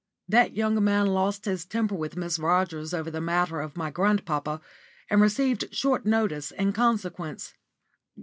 [0.27, 4.59] That young man lost his temper with Miss Rogers over the matter of my grandpapa,
[5.11, 7.53] and received short notice in consequence.